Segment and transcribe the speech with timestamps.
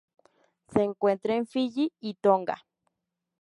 [0.73, 2.65] Se encuentra en Fiyi y Tonga.